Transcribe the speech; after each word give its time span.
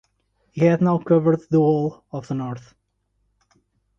He 0.49 0.65
had 0.65 0.81
now 0.81 0.97
covered 0.97 1.41
the 1.51 1.59
whole 1.59 2.03
of 2.11 2.27
the 2.27 2.33
north. 2.33 2.73